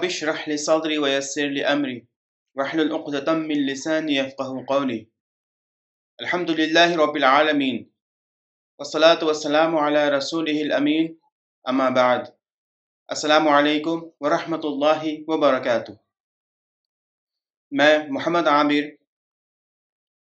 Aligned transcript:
رب 0.00 0.06
اشرح 0.06 0.48
لي 0.48 0.56
صدري 0.56 0.96
ويسر 0.98 1.48
لي 1.54 1.64
أمري. 1.64 1.98
واحلل 2.56 2.92
عقدة 2.92 3.32
من 3.32 3.58
لساني 3.66 4.14
يفقه 4.16 4.64
قولي. 4.68 5.00
الحمد 6.18 6.50
لله 6.50 6.96
رب 6.96 7.16
العالمين. 7.16 7.82
والصلاة 8.80 9.26
والسلام 9.30 9.76
على 9.76 10.04
رسوله 10.10 10.62
الأمين. 10.62 11.10
أما 11.64 11.88
بعد. 11.98 12.30
السلام 13.08 13.48
علیکم 13.48 14.00
ورحمۃ 14.20 14.64
اللہ 14.64 15.04
وبرکاتہ 15.28 15.92
میں 17.72 17.98
محمد 18.08 18.46
عامر 18.46 18.88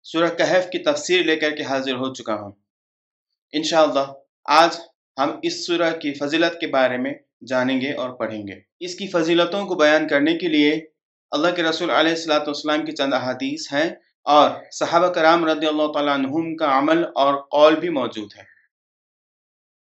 سورہ 0.03 0.35
کہف 0.39 0.69
کی 0.71 0.79
تفسیر 0.79 1.25
لے 1.25 1.37
کر 1.37 1.57
کے 1.57 1.63
حاضر 1.63 1.95
ہو 2.03 2.13
چکا 2.15 2.35
ہوں. 2.41 2.53
انشاءاللہ 3.53 4.07
آج 4.45 4.81
ہم 5.19 5.39
اس 5.43 5.67
سورہ 5.67 5.91
کی 6.03 6.15
فضیلت 6.15 6.61
کے 6.61 6.67
بارے 6.67 6.99
میں 6.99 7.15
جانیں 7.47 7.81
گے 7.81 7.93
اور 7.93 8.11
پڑھیں 8.11 8.47
گے۔ 8.47 8.61
اس 8.81 8.95
کی 8.95 9.07
فضیلتوں 9.07 9.67
کو 9.67 9.75
بیان 9.75 10.09
کرنے 10.09 10.39
کے 10.39 10.49
لیے 10.49 10.87
اللہ 11.31 11.49
کے 11.57 11.63
رسول 11.63 11.91
علیہ 11.91 12.11
السلاۃ 12.11 12.41
والسلام 12.41 12.85
کی 12.85 12.93
چند 12.93 13.15
احادیث 13.15 13.73
ہیں 13.73 13.91
اور 14.23 14.51
صحابہ 14.73 15.07
کرام 15.07 15.47
رضی 15.47 15.67
اللہ 15.67 15.93
تعالیٰ 15.93 16.15
عنہم 16.15 16.57
کا 16.57 16.79
عمل 16.79 17.05
اور 17.15 17.35
قول 17.35 17.75
بھی 17.75 17.89
موجود 17.89 18.29
ہے۔ 18.39 18.43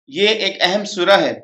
یہ 0.07 0.27
ایک 0.27 0.57
اہم 0.59 0.85
سورہ 0.85 1.21
ہے 1.21 1.39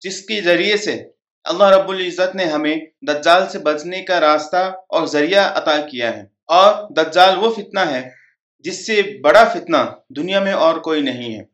جس 0.00 0.22
کے 0.22 0.40
ذریعے 0.40 0.76
سے 0.76 1.08
اللہ 1.44 1.64
رب 1.64 1.90
العزت 1.90 2.34
نے 2.34 2.44
ہمیں 2.44 2.76
دجال 3.02 3.48
سے 3.48 3.58
بچنے 3.58 4.02
کا 4.02 4.20
راستہ 4.20 4.72
اور 4.88 5.06
ذریعہ 5.06 5.58
عطا 5.58 5.76
کیا 5.76 6.16
ہے۔ 6.16 6.22
اور 6.44 6.90
دجال 6.90 7.38
وہ 7.38 7.54
فتنہ 7.54 7.80
ہے 7.80 8.10
جس 8.58 8.86
سے 8.86 9.20
بڑا 9.20 9.44
فتنہ 9.44 9.76
دنیا 10.16 10.40
میں 10.40 10.52
اور 10.52 10.78
کوئی 10.78 11.02
نہیں 11.02 11.38
ہے۔ 11.38 11.44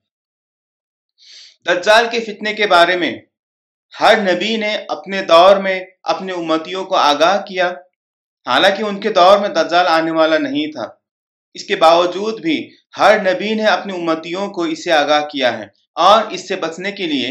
دجال 1.67 2.07
کے 2.11 2.21
فتنے 2.21 2.55
کے 2.55 2.67
بارے 2.67 2.97
میں 2.97 3.19
ہر 4.01 4.17
نبی 4.33 4.57
نے 4.57 4.77
اپنے 4.89 5.23
دور 5.23 5.57
میں 5.57 5.85
اپنے 6.03 6.33
امتیوں 6.33 6.85
کو 6.85 6.95
آگاہ 6.97 7.43
کیا۔ 7.43 7.73
حالانکہ 8.47 8.83
ان 8.83 9.01
کے 9.01 9.13
دور 9.13 9.39
میں 9.39 9.49
دجال 9.49 9.87
آنے 9.87 10.11
والا 10.11 10.39
نہیں 10.39 10.73
تھا۔ 10.73 10.87
اس 11.55 11.65
کے 11.65 11.77
باوجود 11.77 12.41
بھی 12.41 12.71
ہر 12.99 13.21
نبی 13.21 13.55
نے 13.55 13.65
اپنی 13.65 13.93
امتیوں 13.95 14.51
کو 14.51 14.63
اسے 14.63 14.93
آگاہ 14.93 15.25
کیا 15.27 15.59
ہے 15.59 15.67
اور 15.95 16.23
اس 16.31 16.49
سے 16.49 16.57
بچنے 16.57 16.93
کے 16.93 17.07
لیے 17.07 17.29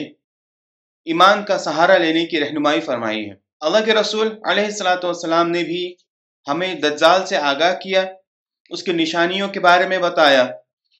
ایمان 1.07 1.43
کا 1.43 1.57
سہارا 1.57 1.97
لینے 1.97 2.25
کی 2.25 2.39
رہنمائی 2.39 2.81
فرمائی 2.81 3.29
ہے۔ 3.29 3.35
اللہ 3.59 3.85
کے 3.85 3.93
رسول 3.93 4.27
علیہ 4.43 4.65
السلاۃ 4.65 5.03
والسلام 5.03 5.49
نے 5.49 5.63
بھی 5.63 5.95
ہمیں 6.47 6.73
دجال 6.73 7.25
سے 7.25 7.37
آگاہ 7.37 7.73
کیا، 7.73 8.05
اس 8.69 8.83
کی 8.83 8.91
نشانیوں 8.91 9.47
کے 9.47 9.59
بارے 9.59 9.87
میں 9.87 9.97
بتایا 9.97 10.43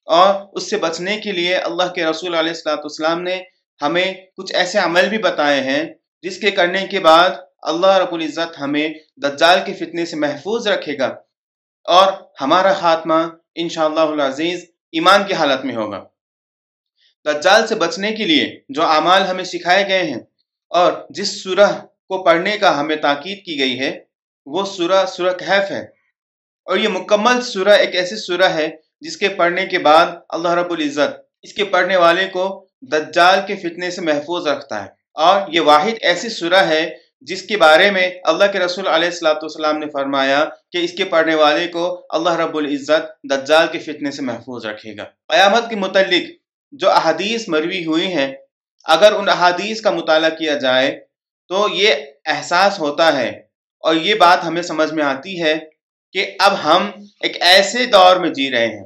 اور 0.08 0.34
اس 0.54 0.70
سے 0.70 0.78
بچنے 0.78 1.18
کے 1.18 1.32
لیے 1.32 1.56
اللہ 1.56 1.94
کے 1.94 2.06
رسول 2.06 2.36
علیہ 2.36 2.50
السلاۃ 2.50 2.78
والسلام 2.78 3.22
نے 3.22 3.42
ہمیں 3.82 4.14
کچھ 4.38 4.56
ایسے 4.56 4.78
عمل 4.78 5.10
بھی 5.10 5.18
بتائے 5.18 5.62
ہیں 5.62 5.84
جس 6.22 6.38
کے 6.38 6.52
کرنے 6.52 6.88
کے 6.88 7.00
بعد 7.00 7.30
اللہ 7.62 7.98
رب 7.98 8.14
العزت 8.14 8.60
ہمیں 8.60 8.90
دجال 9.18 9.60
کے 9.66 9.74
فتنے 9.74 10.06
سے 10.06 10.16
محفوظ 10.16 10.68
رکھے 10.68 10.98
گا 11.00 11.16
اور 11.84 12.14
ہمارا 12.42 12.74
خاتمہ 12.74 13.14
انشاءاللہ 13.56 14.08
العزیز 14.12 14.66
ایمان 14.92 15.24
کی 15.28 15.34
حالت 15.34 15.66
میں 15.66 15.76
ہوگا۔ 15.76 16.04
دجال 17.26 17.68
سے 17.68 17.76
بچنے 17.76 18.12
کے 18.12 18.26
لیے 18.26 18.60
جو 18.70 18.84
اعمال 18.84 19.22
ہمیں 19.22 19.44
سکھائے 19.44 19.88
گئے 19.88 20.04
ہیں 20.04 20.20
اور 20.70 20.94
جس 21.10 21.44
سورہ 21.44 21.72
کو 22.08 22.24
پڑھنے 22.24 22.58
کا 22.58 22.80
ہمیں 22.80 22.96
تاکید 22.96 23.46
کی 23.46 23.60
گئی 23.60 23.80
ہے، 23.80 24.00
وہ 24.46 24.66
سورہ 24.66 25.06
سورہ 25.06 25.34
کہف 25.34 25.72
ہے۔ 25.72 25.82
اور 26.68 26.78
یہ 26.78 26.88
مکمل 26.88 27.42
سورہ 27.42 27.70
ایک 27.70 27.96
ایسی 27.96 28.16
سورہ 28.16 28.50
ہے 28.54 28.70
جس 29.02 29.18
کے 29.18 29.30
پڑھنے 29.30 29.66
کے 29.66 29.80
بعد 29.80 30.08
اللہ 30.30 30.50
رب 30.50 30.72
العزت 30.72 31.14
اس 31.42 31.54
کے 31.54 31.64
پڑھنے 31.64 31.98
والے 31.98 32.28
کو 32.28 32.68
دجال 32.82 33.40
کے 33.48 33.56
فتنے 33.56 33.92
سے 33.92 34.02
محفوظ 34.02 34.48
رکھتا 34.48 34.84
ہے۔ 34.84 34.90
اور 35.14 35.42
یہ 35.54 35.62
واحد 35.62 35.98
ایسی 36.02 36.30
سورہ 36.30 36.64
ہے 36.68 36.98
جس 37.22 37.42
کے 37.42 37.58
بارے 37.58 37.92
میں 37.92 38.10
اللہ 38.24 38.46
کے 38.52 38.60
رسول 38.60 38.88
علیہ 38.88 39.10
السلاۃ 39.10 39.36
والسلام 39.36 39.78
نے 39.78 39.86
فرمایا 39.94 40.46
کہ 40.72 40.78
اس 40.78 40.94
کے 40.94 41.06
پڑھنے 41.06 41.36
والے 41.36 41.68
کو 41.68 42.06
اللہ 42.10 42.30
رب 42.30 42.58
العزت 42.58 43.04
دجال 43.24 43.68
کے 43.72 43.80
فتنے 43.80 44.12
سے 44.12 44.22
محفوظ 44.22 44.66
رکھے 44.66 44.98
گا۔ 44.98 45.04
قیامت 45.28 45.70
کے 45.70 45.76
متعلق 45.76 46.30
جو 46.72 46.92
احادیث 46.92 47.48
مروی 47.48 47.86
ہوئی 47.86 48.08
ہیں، 48.14 48.34
اگر 48.86 49.12
ان 49.12 49.30
احادیث 49.30 49.82
کا 49.82 49.92
مطالعہ 49.92 50.30
کیا 50.30 50.56
جائے 50.58 51.00
تو 51.48 51.68
یہ 51.74 51.96
احساس 52.26 52.80
ہوتا 52.80 53.18
ہے۔ 53.18 53.30
اور 53.80 53.96
یہ 53.96 54.16
بات 54.16 54.44
ہمیں 54.46 54.62
سمجھ 54.62 54.94
میں 54.94 55.04
آتی 55.04 55.42
ہے 55.44 55.56
کہ 56.12 56.26
اب 56.40 56.54
ہم 56.64 56.92
ایک 57.22 57.42
ایسے 57.42 57.86
دور 57.86 58.16
میں 58.16 58.30
جی 58.30 58.52
رہے 58.52 58.68
ہیں، 58.68 58.86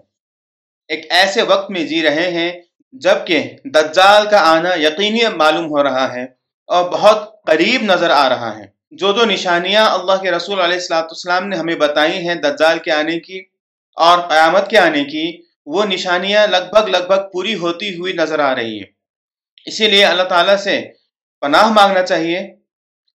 ایک 0.87 1.05
ایسے 1.09 1.41
وقت 1.41 1.71
میں 1.71 1.83
جی 1.83 2.01
رہے 2.03 2.31
ہیں 2.31 2.51
جبکہ 2.99 3.49
دجال 3.65 4.27
کا 4.29 4.39
آنا 4.39 4.69
یقینی 4.73 5.19
معلوم 5.35 5.65
ہو 5.65 5.83
رہا 5.83 6.13
ہے 6.13 6.23
اور 6.67 6.89
بہت 6.89 7.43
قریب 7.43 7.81
نظر 7.83 8.09
آ 8.09 8.29
رہا 8.29 8.57
ہے۔ 8.57 8.65
جو 8.91 9.11
دو 9.11 9.25
نشانیاں 9.25 9.85
اللہ 9.85 10.21
کے 10.21 10.31
رسول 10.31 10.59
علیہ 10.59 10.73
السلاۃ 10.73 11.03
والسلام 11.03 11.47
نے 11.47 11.57
ہمیں 11.57 11.75
بتائی 11.75 12.27
ہیں 12.27 12.35
دجال 12.35 12.79
کے 12.79 12.91
آنے 12.91 13.19
کی 13.19 13.37
اور 13.95 14.17
قیامت 14.17 14.69
کے 14.69 14.77
آنے 14.77 15.03
کی، 15.03 15.41
وہ 15.65 15.85
نشانیاں 15.85 16.47
لگ 16.47 16.69
بھگ 16.73 16.89
لگ 16.89 17.07
بھگ 17.07 17.29
پوری 17.33 17.55
ہوتی 17.55 17.89
ہوئی 17.89 18.13
نظر 18.13 18.39
آ 18.39 18.55
رہی 18.55 18.79
ہے 18.79 18.85
اسی 19.65 19.87
لیے 19.87 20.05
اللہ 20.05 20.23
تعالیٰ 20.23 20.57
سے 20.57 20.81
پناہ 21.41 21.71
مانگنا 21.71 22.01
چاہیے 22.01 22.39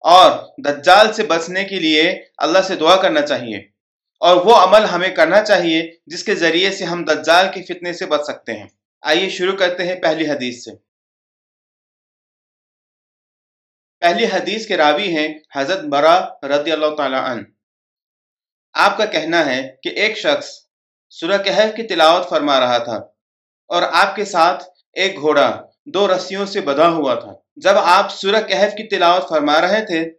اور 0.01 0.31
دجال 0.59 1.13
سے 1.13 1.23
بچنے 1.23 1.65
کے 1.65 1.79
لیے 1.79 2.23
اللہ 2.39 2.59
سے 2.67 2.77
دعا 2.77 2.97
کرنا 2.97 3.21
چاہیے۔ 3.21 3.59
اور 4.21 4.37
وہ 4.37 4.57
عمل 4.57 4.85
ہمیں 4.85 5.09
کرنا 5.09 5.43
چاہیے 5.43 5.93
جس 6.07 6.25
کے 6.25 6.35
ذریعے 6.35 6.71
سے 6.71 6.85
ہم 6.85 7.05
دجال 7.05 7.47
کے 7.55 7.63
فتنے 7.63 7.93
سے 7.93 8.07
بچ 8.07 8.21
سکتے 8.25 8.53
ہیں۔ 8.53 8.67
آئیے 9.03 9.29
شروع 9.31 9.57
کرتے 9.57 9.83
ہیں 9.83 10.01
پہلی 10.03 10.31
حدیث 10.31 10.65
سے۔ 10.65 10.71
پہلی 14.01 14.27
حدیث 14.27 14.67
کے 14.67 14.77
راوی 14.77 15.17
ہیں 15.17 15.29
حضرت 15.55 15.85
برا 15.85 16.17
رضی 16.43 16.73
اللہ 16.73 16.95
تعالی 16.97 17.17
عنہ۔ 17.17 17.43
آپ 18.73 18.97
کا 18.99 19.05
کہنا 19.05 19.47
ہے 19.47 19.77
کہ 19.83 19.89
ایک 19.89 20.19
شخص 20.19 20.49
سورہ 21.11 21.43
کہف 21.43 21.77
کی 21.77 21.83
تلاوت 21.83 22.29
فرما 22.29 22.61
رہا 22.61 22.79
تھا 22.79 22.97
اور 23.71 23.83
آپ 23.93 24.17
کے 24.17 24.25
ساتھ 24.25 24.65
ایک 24.93 25.21
گھوڑا 25.21 25.63
دو 25.87 26.17
رسیوں 26.17 26.47
سے 26.47 26.61
بدھا 26.61 26.89
ہوا 26.89 27.15
تھا۔ 27.15 27.33
جب 27.57 27.75
آپ 27.77 28.13
سورہ 28.13 28.43
کہف 28.43 28.73
کی 28.73 28.89
تلاوت 28.89 29.29
فرما 29.29 29.61
رہے 29.61 29.87
تھے 29.87 30.11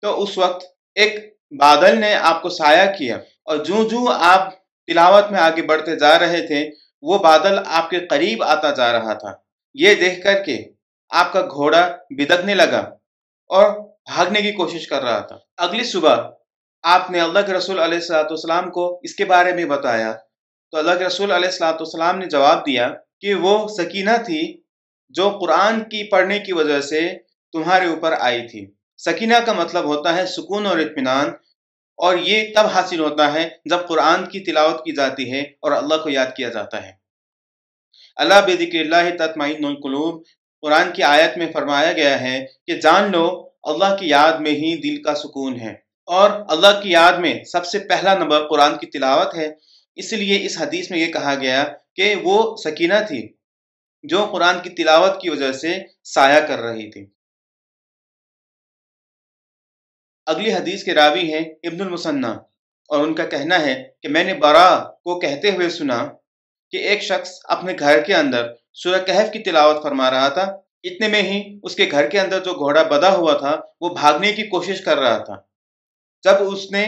تو 0.00 0.22
اس 0.22 0.38
وقت 0.38 0.64
ایک 0.94 1.36
بادل 1.58 2.00
نے 2.00 2.14
آپ 2.14 2.42
کو 2.42 2.48
سایہ 2.48 2.90
کیا 2.98 3.16
اور 3.42 3.56
جو 3.56 3.88
جو 3.88 4.10
آپ 4.10 4.52
تلاوت 4.86 5.30
میں 5.30 5.40
آگے 5.40 5.62
بڑھتے 5.62 5.96
جا 5.96 6.18
رہے 6.18 6.46
تھے 6.46 6.70
وہ 7.02 7.18
بادل 7.18 7.58
آپ 7.66 7.90
کے 7.90 8.06
قریب 8.06 8.42
آتا 8.42 8.70
جا 8.70 8.92
رہا 8.92 9.14
تھا۔ 9.14 9.32
یہ 9.74 9.94
دیکھ 9.94 10.22
کر 10.24 10.42
کے 10.42 10.64
آپ 11.10 11.32
کا 11.32 11.40
گھوڑا 11.40 11.96
بدکنے 12.10 12.54
لگا 12.54 12.78
اور 13.46 13.70
بھاگنے 14.14 14.42
کی 14.42 14.52
کوشش 14.52 14.88
کر 14.88 15.02
رہا 15.02 15.20
تھا۔ 15.20 15.38
اگلی 15.56 15.84
صبح 15.84 16.16
آپ 16.82 17.10
نے 17.10 17.20
اللہ 17.20 17.38
کے 17.46 17.52
رسول 17.52 17.78
علیہ 17.78 17.98
السلاۃ 17.98 18.24
والسلام 18.24 18.70
کو 18.70 19.00
اس 19.02 19.14
کے 19.14 19.24
بارے 19.24 19.52
میں 19.52 19.64
بتایا۔ 19.64 20.12
تو 20.70 20.78
اللہ 20.78 20.92
کے 20.98 21.04
رسول 21.04 21.32
علیہ 21.32 21.48
السلاۃ 21.48 21.72
والسلام 21.72 22.18
نے 22.18 22.26
جواب 22.26 22.66
دیا 22.66 22.90
کہ 23.20 23.34
وہ 23.34 23.68
سکینہ 23.68 24.16
تھی 24.24 24.62
جو 25.08 25.38
قرآن 25.40 25.80
کی 25.80 26.10
پڑھنے 26.10 26.38
کی 26.38 26.52
وجہ 26.52 26.80
سے 26.80 27.08
تمہارے 27.52 27.86
اوپر 27.86 28.14
آئی 28.20 28.48
تھی۔ 28.48 28.66
سکینہ 28.96 29.34
کا 29.46 29.52
مطلب 29.52 29.84
ہوتا 29.84 30.16
ہے 30.16 30.26
سکون 30.26 30.66
اور 30.66 30.78
اطمینان۔ 30.78 31.30
اور 31.98 32.18
یہ 32.18 32.54
تب 32.54 32.66
حاصل 32.66 33.00
ہوتا 33.00 33.32
ہے 33.32 33.48
جب 33.64 33.78
قرآن 33.88 34.26
کی 34.26 34.40
تلاوت 34.40 34.84
کی 34.84 34.92
جاتی 34.92 35.32
ہے 35.32 35.40
اور 35.40 35.72
اللہ 35.72 35.94
کو 36.02 36.08
یاد 36.08 36.26
کیا 36.36 36.48
جاتا 36.48 36.86
ہے۔ 36.86 36.92
اللہ 38.16 38.34
بذکر 38.46 38.80
اللہ 38.80 39.26
تطمئن 39.26 39.64
القلوب، 39.64 40.22
قرآن 40.62 40.92
کی 40.92 41.02
آیت 41.02 41.38
میں 41.38 41.52
فرمایا 41.52 41.92
گیا 41.92 42.20
ہے 42.20 42.46
کہ 42.66 42.80
جان 42.80 43.12
لو، 43.12 43.48
اللہ 43.62 43.96
کی 44.00 44.08
یاد 44.08 44.32
میں 44.32 44.50
ہی 44.50 44.76
دل 44.76 45.02
کا 45.02 45.14
سکون 45.14 45.60
ہے۔ 45.60 45.74
اور 46.06 46.30
اللہ 46.48 46.80
کی 46.82 46.90
یاد 46.90 47.12
میں 47.12 47.44
سب 47.44 47.66
سے 47.66 47.78
پہلا 47.78 48.14
نمبر 48.14 48.48
قرآن 48.48 48.78
کی 48.78 48.86
تلاوت 48.86 49.34
ہے۔ 49.34 49.54
اس 49.96 50.12
لیے 50.12 50.46
اس 50.46 50.56
حدیث 50.60 50.90
میں 50.90 50.98
یہ 50.98 51.12
کہا 51.12 51.34
گیا 51.34 51.64
کہ 51.96 52.14
وہ 52.22 52.56
سکینہ 52.56 52.94
تھی 53.08 53.28
جو 54.02 54.28
قرآن 54.32 54.56
کی 54.62 54.70
تلاوت 54.70 55.20
کی 55.20 55.30
وجہ 55.30 55.52
سے 55.52 55.78
سایہ 56.04 56.40
کر 56.40 56.58
رہی 56.58 56.90
تھی۔ 56.90 57.06
اگلی 60.28 60.52
حدیث 60.54 60.84
کے 60.84 60.94
راوی 60.94 61.32
ہیں 61.32 61.44
ابن 61.62 61.80
المسنہ 61.80 62.26
اور 62.90 63.00
ان 63.00 63.14
کا 63.14 63.24
کہنا 63.24 63.60
ہے 63.60 63.74
کہ 64.02 64.08
میں 64.08 64.24
نے 64.24 64.34
برا 64.34 64.78
کو 64.78 65.18
کہتے 65.20 65.50
ہوئے 65.50 65.68
سنا 65.70 66.08
کہ 66.70 66.76
ایک 66.76 67.02
شخص 67.02 67.30
اپنے 67.44 67.72
گھر 67.78 68.00
کے 68.00 68.14
اندر 68.14 68.46
سورہ 68.74 69.02
کہف 69.06 69.32
کی 69.32 69.38
تلاوت 69.38 69.82
فرما 69.82 70.10
رہا 70.10 70.28
تھا۔ 70.28 70.42
اتنے 70.84 71.08
میں 71.08 71.22
ہی 71.22 71.58
اس 71.62 71.74
کے 71.74 71.88
گھر 71.90 72.08
کے 72.08 72.20
اندر 72.20 72.44
جو 72.44 72.52
گھوڑا 72.52 72.82
بدا 72.82 73.14
ہوا 73.16 73.34
تھا، 73.34 73.60
وہ 73.80 73.88
بھاگنے 73.94 74.32
کی 74.32 74.42
کوشش 74.42 74.80
کر 74.80 74.98
رہا 74.98 75.18
تھا۔ 75.18 75.36
جب 76.24 76.52
اس 76.52 76.70
نے 76.70 76.84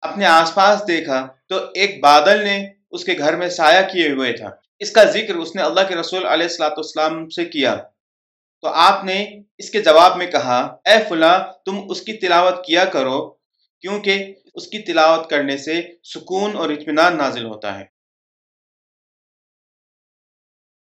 اپنے 0.00 0.26
آس 0.26 0.54
پاس 0.54 0.88
دیکھا 0.88 1.26
تو 1.48 1.56
ایک 1.74 2.00
بادل 2.00 2.44
نے 2.44 2.68
اس 2.90 3.04
کے 3.04 3.14
گھر 3.18 3.36
میں 3.36 3.48
سایہ 3.48 3.82
کیے 3.92 4.10
ہوئے 4.10 4.32
تھا۔ 4.32 4.50
اس 4.78 4.90
کا 4.90 5.04
ذکر 5.04 5.34
اس 5.34 5.54
نے 5.56 5.62
اللہ 5.62 5.80
کے 5.88 5.94
رسول 5.96 6.26
علیہ 6.26 6.46
السلاۃ 6.46 6.70
والسلام 6.70 7.28
سے 7.28 7.44
کیا۔ 7.44 7.76
تو 8.62 8.68
آپ 8.68 9.04
نے 9.04 9.42
اس 9.58 9.70
کے 9.70 9.82
جواب 9.82 10.16
میں 10.16 10.26
کہا، 10.26 10.58
اے 10.86 10.96
فلاں، 11.08 11.38
تم 11.64 11.80
اس 11.90 12.00
کی 12.00 12.12
تلاوت 12.18 12.64
کیا 12.64 12.84
کرو، 12.84 13.30
کیونکہ 13.84 14.34
اس 14.54 14.66
کی 14.66 14.78
تلاوت 14.78 15.30
کرنے 15.30 15.56
سے 15.58 15.80
سکون 16.04 16.56
اور 16.56 16.70
اطمینان 16.70 17.16
نازل 17.16 17.44
ہوتا 17.44 17.78
ہے. 17.78 17.84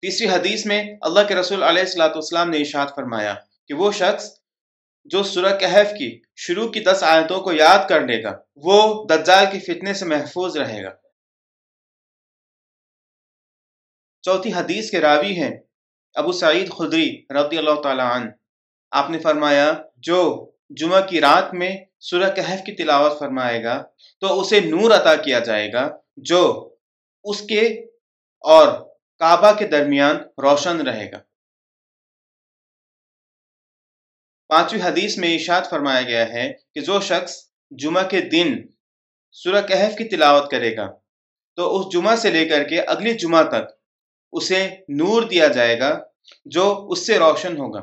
تیسری 0.02 0.28
حدیث 0.28 0.67
میں 0.67 0.82
اللہ 1.00 1.26
کے 1.28 1.34
رسول 1.34 1.62
علیہ 1.62 1.82
السلاۃ 1.82 2.08
والسلام 2.08 2.50
نے 2.50 2.58
اشاد 2.58 2.87
فرمایا 2.96 3.34
کہ 3.67 3.75
وہ 3.75 3.93
شخص 3.93 4.28
جو 5.11 5.23
سورہ 5.23 5.56
کہف 5.56 5.93
کی 5.99 6.11
شروع 6.37 6.69
کی 6.69 6.81
دس 6.81 7.02
آیتوں 7.02 7.40
کو 7.40 7.52
یاد 7.52 7.88
کر 7.88 8.00
لے 8.00 8.23
گا، 8.23 8.32
وہ 8.56 9.06
دجال 9.06 9.44
کی 9.52 9.61
فتنے 9.61 9.94
سے 9.94 10.05
محفوظ 10.05 10.56
رہے 10.56 10.82
گا۔ 10.84 10.94
چوتھی 14.25 14.52
حدیث 14.52 14.90
کے 14.90 15.00
راوی 15.00 15.32
ہیں 15.32 15.50
ابو 16.14 16.32
سعید 16.32 16.70
خدری 16.70 17.24
رضی 17.30 17.58
اللہ 17.58 17.80
تعالی 17.82 18.02
عنہ۔ 18.02 18.30
آپ 18.90 19.10
نے 19.10 19.18
فرمایا، 19.18 19.72
جو 19.96 20.50
جمعہ 20.70 21.06
کی 21.06 21.20
رات 21.20 21.54
میں 21.54 21.76
سورہ 22.00 22.30
کہف 22.36 22.64
کی 22.66 22.72
تلاوت 22.72 23.18
فرمائے 23.18 23.64
گا، 23.64 23.82
تو 24.20 24.40
اسے 24.40 24.60
نور 24.60 24.90
عطا 24.90 25.14
کیا 25.16 25.38
جائے 25.38 25.72
گا، 25.72 25.88
جو 26.16 26.42
اس 27.24 27.40
کے 27.40 27.60
اور 28.44 28.68
کعبہ 29.18 29.52
کے 29.58 29.66
درمیان 29.66 30.16
روشن 30.16 30.80
رہے 30.80 31.10
گا۔ 31.12 31.18
پانچویں 34.48 34.82
حدیث 34.82 35.16
میں 35.18 35.34
اشاد 35.34 35.62
فرمایا 35.70 36.02
گیا 36.02 36.28
ہے 36.28 36.52
کہ 36.74 36.80
جو 36.80 37.00
شخص 37.00 37.36
جمعہ 37.70 38.08
کے 38.08 38.20
دن 38.20 38.54
سورہ 39.32 39.60
کہف 39.66 39.96
کی 39.96 40.04
تلاوت 40.04 40.50
کرے 40.50 40.76
گا، 40.76 40.86
تو 41.58 41.80
اس 41.80 41.92
جمعہ 41.92 42.16
سے 42.16 42.30
لے 42.30 42.48
کر 42.48 42.62
کے 42.64 42.80
اگلی 42.80 43.14
جمعہ 43.14 43.42
تک 43.42 43.79
اسے 44.32 44.76
نور 44.88 45.22
دیا 45.22 45.48
جائے 45.48 45.80
گا 45.80 45.98
جو 46.44 46.86
اس 46.90 47.06
سے 47.06 47.18
روشن 47.18 47.56
ہوگا۔ 47.56 47.82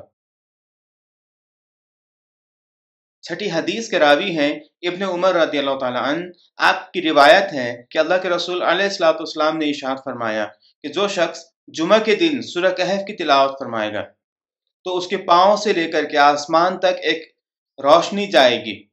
چھٹی 3.21 3.51
حدیث 3.51 3.89
کے 3.89 3.99
راوی 3.99 4.37
ہیں 4.39 4.59
ابن 4.81 5.03
عمر 5.03 5.33
رضی 5.33 5.57
اللہ 5.57 5.77
تعالیٰ 5.79 6.03
عنہ۔ 6.03 6.25
آپ 6.57 6.91
کی 6.91 7.01
روایت 7.01 7.53
ہے 7.53 7.83
کہ 7.89 7.97
اللہ 7.97 8.13
کے 8.21 8.29
رسول 8.29 8.61
علیہ 8.61 8.85
السلاۃ 8.85 9.13
والسلام 9.13 9.57
نے 9.57 9.69
اشاد 9.69 9.95
فرمایا 10.05 10.47
کہ 10.83 10.87
جو 10.87 11.07
شخص 11.07 11.39
جمعہ 11.67 11.99
کے 11.99 12.15
دن 12.15 12.41
سورہ 12.41 12.71
کہف 12.73 13.05
کی 13.07 13.15
تلاوت 13.15 13.59
فرمائے 13.59 13.93
گا، 13.93 14.01
تو 14.83 14.97
اس 14.97 15.07
کے 15.07 15.17
پاؤں 15.17 15.57
سے 15.57 15.73
لے 15.73 15.91
کر 15.91 16.05
کے 16.05 16.17
آسمان 16.17 16.79
تک 16.79 16.95
ایک 17.01 17.37
روشنی 17.83 18.27
جائے 18.27 18.65
گی 18.65 18.83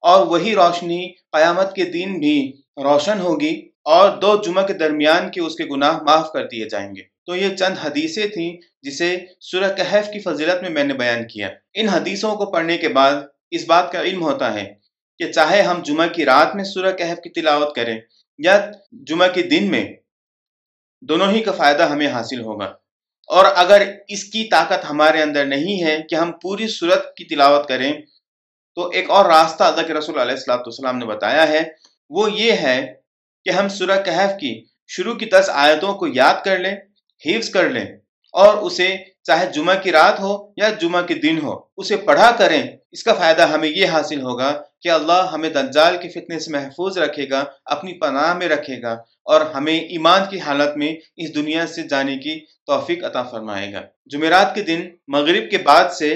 اور 0.00 0.26
وہی 0.26 0.54
روشنی 0.54 1.12
قیامت 1.12 1.74
کے 1.74 1.84
دن 1.84 2.18
بھی 2.18 2.52
روشن 2.76 3.20
ہوگی۔ 3.20 3.69
اور 3.84 4.10
دو 4.16 4.42
جمعہ 4.42 4.66
کے 4.66 4.72
درمیان 4.72 5.30
کے 5.30 5.40
اس 5.40 5.54
کے 5.54 5.64
گناہ 5.64 6.02
معاف 6.02 6.32
کر 6.32 6.46
دیے 6.46 6.68
جائیں 6.68 6.96
گے۔ 6.96 7.02
تو 7.26 7.36
یہ 7.36 7.56
چند 7.56 7.74
حدیثیں 7.82 8.26
تھیں 8.26 8.56
جسے 8.82 9.16
سورہ 9.40 9.72
کہف 9.76 10.08
کی 10.12 10.18
فضیلت 10.18 10.62
میں 10.62 10.70
میں 10.70 10.84
نے 10.84 10.94
بیان 10.94 11.26
کیا۔ 11.26 11.48
ان 11.74 11.88
حدیثوں 11.88 12.36
کو 12.36 12.46
پڑھنے 12.46 12.78
کے 12.78 12.88
بعد 12.88 13.12
اس 13.50 13.64
بات 13.64 13.92
کا 13.92 14.02
علم 14.02 14.22
ہوتا 14.22 14.54
ہے 14.54 14.74
کہ 15.18 15.32
چاہے 15.32 15.62
ہم 15.62 15.82
جمعہ 15.82 16.08
کی 16.08 16.24
رات 16.24 16.56
میں 16.56 16.64
سورہ 16.64 16.92
کہف 16.92 17.20
کی 17.20 17.30
تلاوت 17.30 17.74
کریں 17.74 18.00
یا 18.38 18.70
جمعہ 18.92 19.28
کے 19.28 19.42
دن 19.42 19.70
میں، 19.70 19.92
دونوں 21.00 21.30
ہی 21.30 21.40
کا 21.40 21.52
فائدہ 21.52 21.82
ہمیں 21.82 22.06
حاصل 22.06 22.40
ہوگا۔ 22.40 22.72
اور 23.26 23.44
اگر 23.54 23.92
اس 24.08 24.24
کی 24.24 24.44
طاقت 24.44 24.90
ہمارے 24.90 25.22
اندر 25.22 25.46
نہیں 25.46 25.84
ہے 25.84 25.98
کہ 26.08 26.14
ہم 26.14 26.32
پوری 26.32 26.68
صورت 26.68 27.14
کی 27.16 27.24
تلاوت 27.24 27.68
کریں، 27.68 27.92
تو 28.74 28.88
ایک 28.88 29.10
اور 29.10 29.24
راستہ 29.24 29.64
اللہ 29.64 29.86
کے 29.86 29.94
رسول 29.94 30.18
علیہ 30.18 30.32
السلاۃ 30.32 30.58
والسلام 30.58 30.98
نے 30.98 31.04
بتایا 31.04 31.48
ہے۔ 31.48 31.62
وہ 32.10 32.32
یہ 32.32 32.52
ہے 32.52 32.99
کہ 33.44 33.50
ہم 33.50 33.68
سورہ 33.68 34.00
کہف 34.04 34.38
کی 34.40 34.52
شروع 34.88 35.14
کی 35.14 35.26
دس 35.26 35.50
آیتوں 35.52 35.94
کو 35.94 36.06
یاد 36.06 36.44
کر 36.44 36.58
لیں، 36.58 36.76
حفظ 37.22 37.48
کر 37.50 37.70
لیں 37.70 37.86
اور 38.34 38.54
اسے 38.56 38.96
چاہے 39.22 39.46
جمعہ 39.52 39.74
کی 39.82 39.92
رات 39.92 40.20
ہو 40.20 40.32
یا 40.56 40.68
جمعہ 40.80 41.02
کے 41.02 41.14
دن 41.14 41.38
ہو، 41.42 41.54
اسے 41.76 41.96
پڑھا 41.96 42.30
کریں۔ 42.38 42.62
اس 42.92 43.02
کا 43.02 43.12
فائدہ 43.14 43.46
ہمیں 43.48 43.68
یہ 43.68 43.86
حاصل 43.86 44.20
ہوگا 44.22 44.50
کہ 44.82 44.88
اللہ 44.88 45.28
ہمیں 45.32 45.50
دجال 45.50 45.96
کے 46.02 46.08
فتنے 46.08 46.38
سے 46.38 46.50
محفوظ 46.50 46.98
رکھے 46.98 47.28
گا، 47.30 47.44
اپنی 47.64 47.92
پناہ 47.92 48.32
میں 48.34 48.48
رکھے 48.48 48.80
گا 48.82 48.92
اور 49.24 49.40
ہمیں 49.40 49.78
ایمان 49.80 50.22
کی 50.30 50.40
حالت 50.40 50.76
میں 50.76 50.94
اس 51.16 51.34
دنیا 51.34 51.66
سے 51.66 51.82
جانے 51.82 52.16
کی 52.18 52.38
توفیق 52.66 53.04
عطا 53.04 53.22
فرمائے 53.22 53.72
گا۔ 53.72 53.82
جمعرات 54.06 54.54
کے 54.54 54.62
دن 54.62 54.88
مغرب 55.08 55.50
کے 55.50 55.58
بعد 55.58 55.90
سے 55.90 56.14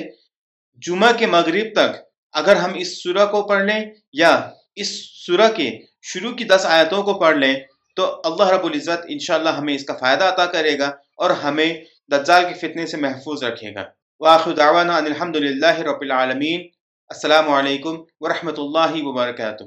جمعہ 0.83 1.13
کے 1.13 1.27
مغرب 1.27 1.73
تک 1.73 2.01
اگر 2.33 2.57
ہم 2.57 2.75
اس 2.75 3.03
سورہ 3.03 3.27
کو 3.27 3.43
پڑھ 3.43 3.65
لیں 3.65 3.85
یا 4.13 4.51
اس 4.77 4.91
سورہ 5.27 5.51
کے 5.57 5.71
شروع 6.07 6.33
کی 6.33 6.45
دس 6.45 6.67
آیتوں 6.67 7.03
کو 7.03 7.15
پڑھ 7.15 7.37
لیں 7.37 7.55
تو 7.97 8.21
اللہ 8.25 8.49
رب 8.49 8.65
العزت 8.65 9.05
انشاءاللہ 9.09 9.49
ہمیں 9.49 9.75
اس 9.75 9.85
کا 9.85 9.95
فائدہ 9.95 10.25
عطا 10.25 10.47
کرے 10.47 10.79
گا 10.79 10.91
اور 11.17 11.31
ہمیں 11.31 11.75
دجال 12.13 12.45
کے 12.49 12.55
فتنے 12.55 12.87
سے 12.87 12.97
محفوظ 12.97 13.45
رکھے 13.45 13.75
گا۔ 13.75 13.85
واخر 14.21 14.53
دعوانا 14.53 14.97
ان 14.97 15.07
الحمد 15.07 15.37
للہ 15.37 15.79
رب 15.81 16.01
العالمین۔ 16.01 16.61
السلام 17.09 17.51
علیکم 17.51 18.03
ورحمۃ 18.21 18.59
اللہ 18.59 18.93
وبرکاتہ۔ 18.95 19.65